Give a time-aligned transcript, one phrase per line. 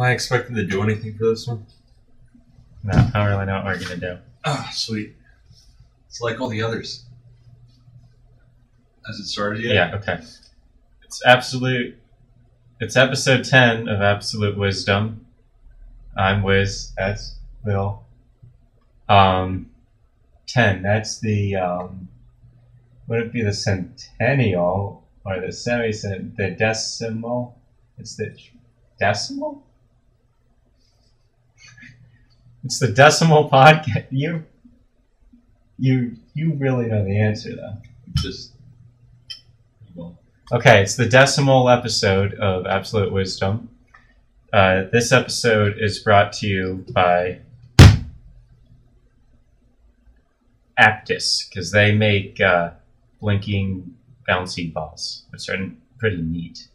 [0.00, 1.66] Am I expected to do anything for this one?
[2.84, 4.18] No, I don't really know what we're gonna do.
[4.46, 5.14] Ah, sweet.
[6.08, 7.04] It's like all the others.
[9.06, 9.74] Has it started yet?
[9.74, 10.24] Yeah, okay.
[11.04, 11.98] It's absolute.
[12.80, 15.26] It's episode 10 of Absolute Wisdom.
[16.16, 16.94] I'm Wiz.
[16.96, 18.02] That's Will.
[19.06, 19.68] Um,
[20.46, 20.80] 10.
[20.80, 21.56] That's the.
[21.56, 22.08] Um,
[23.06, 27.58] would it be the centennial or the semi the decimal?
[27.98, 28.34] It's the
[28.98, 29.66] decimal?
[32.64, 34.06] It's the decimal podcast.
[34.10, 34.44] You.
[35.78, 37.76] You you really know the answer though.
[38.16, 38.52] Just.
[40.52, 43.68] Okay, it's the decimal episode of Absolute Wisdom.
[44.52, 47.38] Uh, this episode is brought to you by
[50.78, 52.70] Aptus because they make uh,
[53.20, 53.94] blinking
[54.28, 56.66] bouncy balls, which are pretty neat.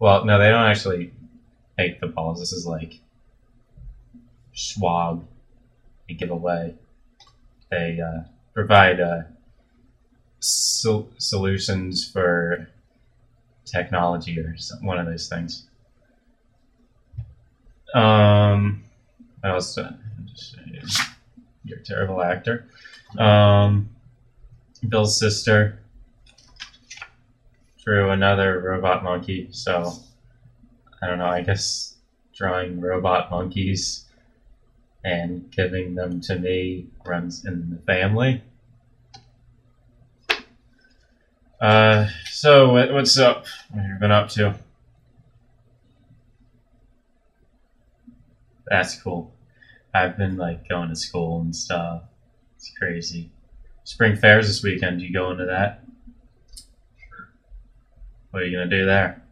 [0.00, 1.12] Well, no, they don't actually
[1.78, 2.40] make the balls.
[2.40, 2.98] This is like
[4.52, 5.20] swag
[6.08, 6.74] they give away.
[7.70, 8.22] They uh,
[8.54, 9.00] provide.
[9.00, 9.22] Uh,
[10.40, 12.68] sol- solutions for
[13.64, 15.66] technology or some, one of those things.
[17.94, 18.84] Um?
[19.42, 19.88] I say?
[21.64, 22.66] You're a terrible actor.
[23.18, 23.90] Um,
[24.88, 25.78] Bill's sister
[27.82, 29.92] drew another robot monkey, so
[31.02, 31.26] I don't know.
[31.26, 31.96] I guess
[32.34, 34.06] drawing robot monkeys
[35.04, 38.42] and giving them to me runs in the family.
[41.60, 43.46] Uh, so what's up?
[43.70, 44.58] What have you been up to?
[48.66, 49.34] That's cool.
[49.92, 52.02] I've been like going to school and stuff.
[52.56, 53.30] It's crazy.
[53.84, 55.02] Spring fairs this weekend.
[55.02, 55.82] You go into that?
[56.96, 57.28] sure.
[58.30, 59.22] What are you gonna do there?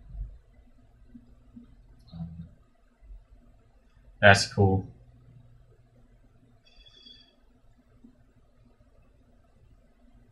[4.20, 4.86] That's cool.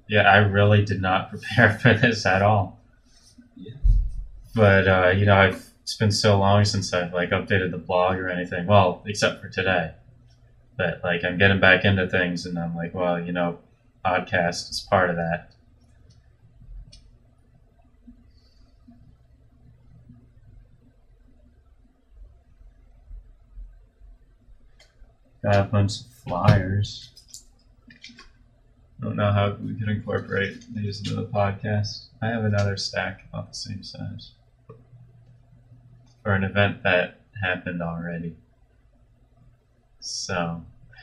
[0.09, 2.79] Yeah, I really did not prepare for this at all.
[3.57, 3.75] Yeah.
[4.55, 8.17] But uh, you know, I've it's been so long since I've like updated the blog
[8.19, 8.67] or anything.
[8.67, 9.93] Well, except for today.
[10.79, 13.59] But like I'm getting back into things and I'm like, well, you know,
[14.05, 15.51] podcast is part of that.
[25.43, 27.16] Got a bunch of flyers.
[29.07, 32.07] Don't know how we can incorporate these into the podcast.
[32.21, 34.33] I have another stack about the same size
[36.25, 38.35] for an event that happened already.
[40.01, 40.61] So,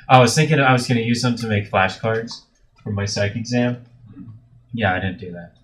[0.10, 2.42] I was thinking I was going to use them to make flashcards
[2.84, 3.86] for my psych exam.
[4.12, 4.32] Mm-hmm.
[4.74, 5.56] Yeah, I didn't do that,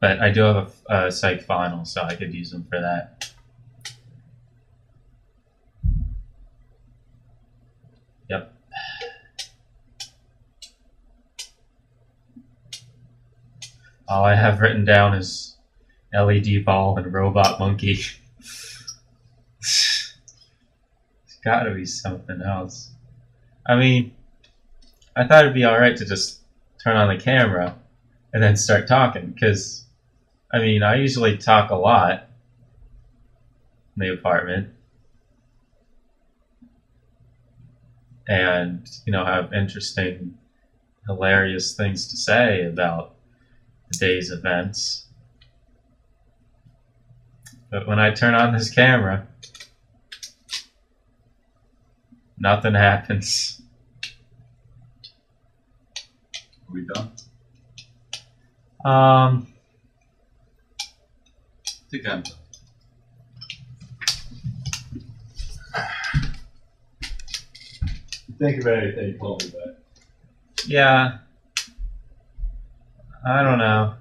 [0.00, 3.30] but I do have a, a psych final, so I could use them for that.
[8.30, 8.59] Yep.
[14.10, 15.56] All I have written down is
[16.12, 18.00] LED ball and robot monkey.
[19.60, 20.16] it's
[21.44, 22.90] got to be something else.
[23.64, 24.12] I mean,
[25.14, 26.40] I thought it'd be all right to just
[26.82, 27.76] turn on the camera
[28.32, 29.84] and then start talking because,
[30.52, 32.28] I mean, I usually talk a lot
[33.96, 34.70] in the apartment
[38.26, 40.36] and you know have interesting,
[41.06, 43.14] hilarious things to say about
[43.90, 45.06] the day's events.
[47.70, 49.26] But when I turn on this camera,
[52.38, 53.62] nothing happens.
[56.68, 57.12] Are we done?
[58.84, 59.46] Um,
[61.66, 62.36] I think I'm done.
[68.38, 69.74] Think of anything, call me back.
[70.66, 71.18] yeah.
[73.24, 73.94] I don't know.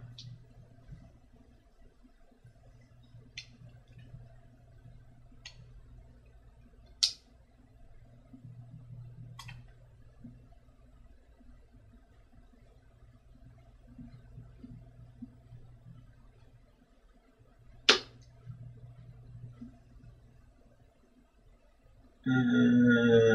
[22.28, 23.29] Um,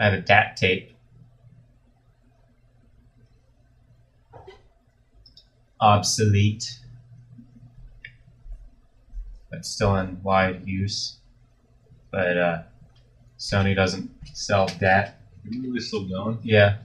[0.00, 0.96] I have a DAT tape.
[5.78, 6.78] Obsolete.
[9.50, 11.18] But still in wide use.
[12.10, 12.62] but uh,
[13.38, 15.20] Sony doesn't sell DAT.
[15.44, 16.38] Really still going?
[16.42, 16.78] Yeah.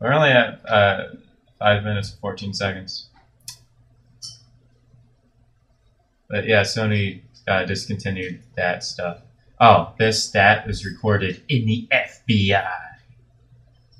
[0.00, 1.08] We're only at uh,
[1.58, 3.08] five minutes and 14 seconds.
[6.30, 9.18] But yeah, Sony uh, discontinued that stuff.
[9.60, 12.68] Oh, this that was recorded in the FBI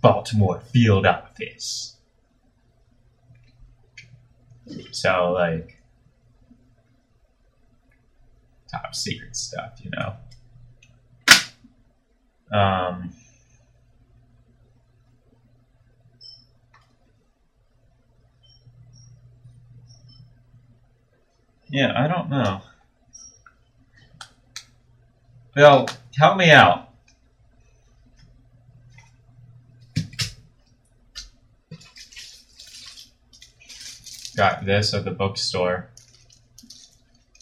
[0.01, 1.97] Baltimore field office.
[4.93, 5.79] So, like,
[8.71, 10.15] top secret stuff, you know.
[12.57, 13.13] Um,
[21.71, 22.61] yeah, I don't know.
[25.59, 26.91] Bill, help me out.
[34.37, 35.91] Got this at the bookstore.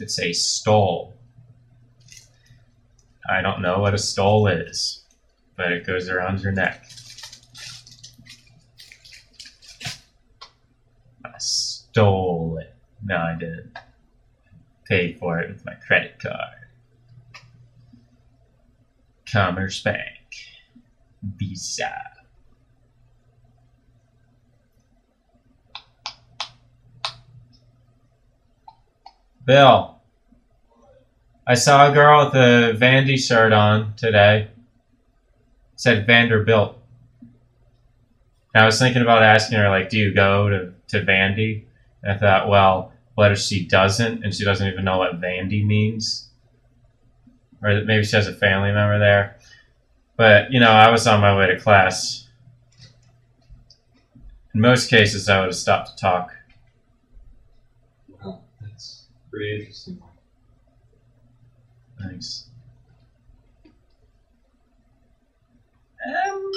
[0.00, 1.14] It's a stole.
[3.28, 5.04] I don't know what a stole is,
[5.54, 6.86] but it goes around your neck.
[11.22, 12.74] I stole it.
[13.04, 13.76] No, I didn't.
[14.86, 16.65] Paid for it with my credit card.
[19.30, 20.18] Commerce Bank.
[21.22, 21.92] Visa.
[29.44, 30.00] Bill.
[31.46, 34.42] I saw a girl with a Vandy shirt on today.
[34.42, 34.50] It
[35.76, 36.76] said Vanderbilt.
[38.52, 41.64] And I was thinking about asking her, like, do you go to, to Vandy?
[42.02, 45.64] And I thought, well, what if she doesn't and she doesn't even know what Vandy
[45.64, 46.28] means?
[47.62, 49.38] Or maybe she has a family member there.
[50.16, 52.28] But, you know, I was on my way to class.
[54.54, 56.34] In most cases, I would have stopped to talk.
[58.08, 60.00] Wow, that's pretty interesting.
[62.00, 62.48] Thanks.
[66.06, 66.52] Um,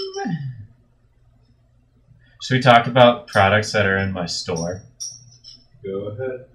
[2.42, 4.84] should we talk about products that are in my store?
[5.84, 6.46] Go ahead.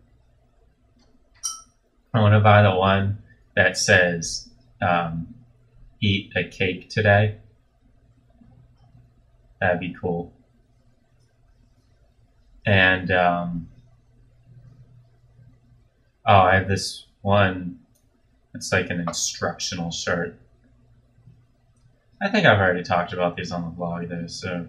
[2.14, 3.23] I want to buy the one
[3.56, 4.48] that says
[4.80, 5.34] um,
[6.00, 7.36] "Eat a cake today."
[9.60, 10.32] That'd be cool.
[12.66, 13.68] And um,
[16.26, 17.78] oh, I have this one.
[18.54, 20.36] It's like an instructional shirt.
[22.20, 24.26] I think I've already talked about these on the blog, though.
[24.26, 24.66] So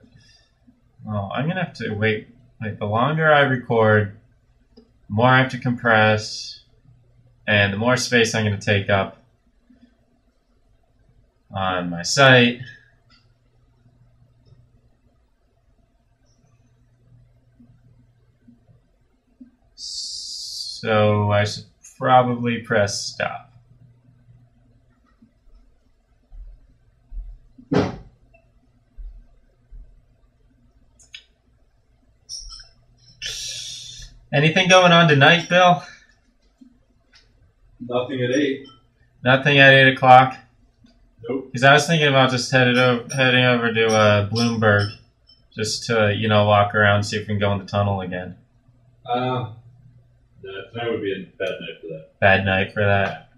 [1.05, 2.29] Well, I'm gonna have to wait.
[2.61, 4.17] Like the longer I record,
[4.77, 6.61] the more I have to compress,
[7.47, 9.23] and the more space I'm gonna take up
[11.51, 12.61] on my site.
[19.75, 21.65] So I should
[21.99, 23.52] probably press stop.
[34.33, 35.83] Anything going on tonight, Bill?
[37.81, 38.67] Nothing at eight.
[39.23, 40.37] Nothing at eight o'clock.
[41.29, 41.47] Nope.
[41.47, 44.91] Because I was thinking about just headed over, heading over to uh, Bloomberg,
[45.55, 48.37] just to you know walk around, see if we can go in the tunnel again.
[49.05, 49.51] Uh,
[50.43, 52.21] no, tonight would be a bad night for that.
[52.21, 53.29] Bad night for that.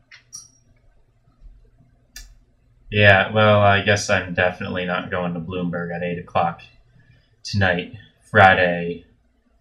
[2.91, 6.61] Yeah, well, I guess I'm definitely not going to Bloomberg at 8 o'clock
[7.43, 7.95] tonight,
[8.31, 9.05] Friday,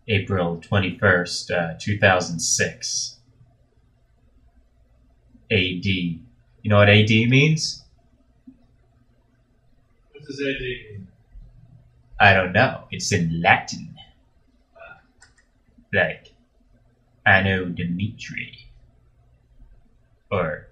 [0.07, 3.17] April 21st, uh, 2006.
[5.51, 5.85] AD.
[5.85, 6.19] You
[6.65, 7.83] know what AD means?
[10.11, 11.07] What does AD mean?
[12.19, 12.85] I don't know.
[12.91, 13.95] It's in Latin.
[15.93, 16.33] Like,
[17.25, 18.67] Anno Dimitri.
[20.31, 20.67] Or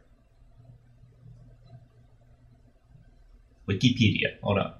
[3.68, 4.40] Wikipedia.
[4.42, 4.74] Hold on.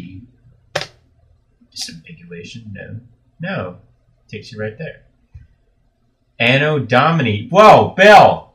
[1.72, 2.72] disambiguation?
[2.72, 3.00] No.
[3.40, 3.78] No.
[4.28, 5.04] Takes you right there.
[6.40, 7.48] Anno domini.
[7.50, 8.54] Whoa bill!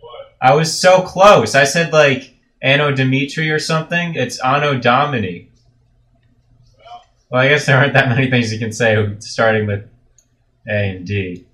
[0.00, 0.36] What?
[0.40, 1.54] i was so close.
[1.54, 4.14] I said like anno dimitri or something.
[4.14, 5.50] It's anno domini.
[6.78, 9.88] Well, well i guess there aren't that many things you can say starting with
[10.68, 11.46] a and d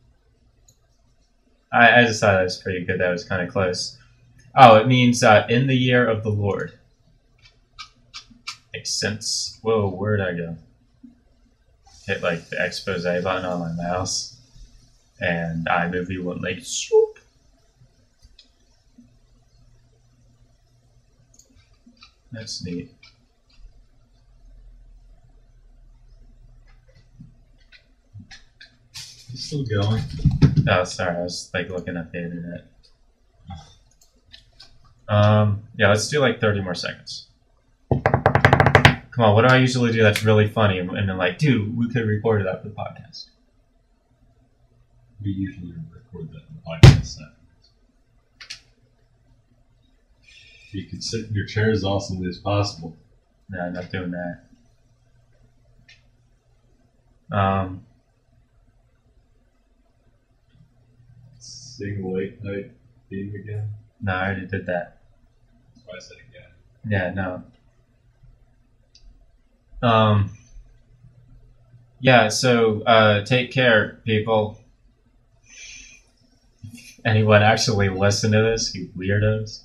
[1.73, 3.99] i, I just thought that was pretty good that was kind of close
[4.57, 6.79] oh it means uh, in the year of the lord
[8.73, 9.59] Makes sense.
[9.63, 10.57] Whoa, where'd I go?
[12.07, 14.37] Hit like the expose button on my mouse,
[15.21, 17.19] and iMovie went like swoop.
[22.33, 22.91] That's neat.
[29.33, 30.03] It's still going.
[30.69, 32.67] Oh, sorry, I was like looking at the internet.
[35.09, 37.29] Um, yeah, let's do like 30 more seconds.
[37.91, 40.79] Come on, what do I usually do that's really funny?
[40.79, 43.27] And then like, dude, we could record that for the podcast.
[45.23, 47.37] We usually record that in the podcast settings.
[50.71, 52.97] You can sit in your chair as awesomely as possible.
[53.49, 54.45] No, I'm not doing that.
[57.37, 57.85] Um,
[61.81, 62.73] Sing late night
[63.09, 63.71] theme again.
[64.03, 64.99] no, I already did that.
[65.75, 66.51] That's why I said again.
[66.87, 67.43] Yeah, no.
[69.89, 70.31] Um,
[71.99, 74.61] yeah, so uh, take care, people.
[77.03, 79.63] Anyone actually listen to this, you weirdos?